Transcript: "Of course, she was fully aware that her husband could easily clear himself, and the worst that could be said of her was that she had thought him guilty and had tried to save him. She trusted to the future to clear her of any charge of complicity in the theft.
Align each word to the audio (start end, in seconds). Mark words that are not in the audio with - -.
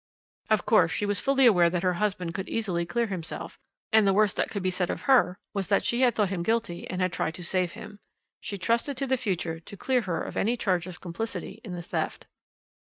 "Of 0.49 0.65
course, 0.65 0.89
she 0.89 1.05
was 1.05 1.19
fully 1.19 1.45
aware 1.45 1.69
that 1.69 1.83
her 1.83 1.93
husband 2.01 2.33
could 2.33 2.49
easily 2.49 2.87
clear 2.87 3.05
himself, 3.05 3.59
and 3.93 4.07
the 4.07 4.13
worst 4.15 4.35
that 4.35 4.49
could 4.49 4.63
be 4.63 4.71
said 4.71 4.89
of 4.89 5.01
her 5.01 5.37
was 5.53 5.67
that 5.67 5.85
she 5.85 6.01
had 6.01 6.15
thought 6.15 6.29
him 6.29 6.41
guilty 6.41 6.89
and 6.89 7.01
had 7.01 7.13
tried 7.13 7.35
to 7.35 7.43
save 7.43 7.73
him. 7.73 7.99
She 8.39 8.57
trusted 8.57 8.97
to 8.97 9.05
the 9.05 9.15
future 9.15 9.59
to 9.59 9.77
clear 9.77 10.01
her 10.01 10.23
of 10.23 10.35
any 10.35 10.57
charge 10.57 10.87
of 10.87 11.01
complicity 11.01 11.61
in 11.63 11.75
the 11.75 11.83
theft. 11.83 12.25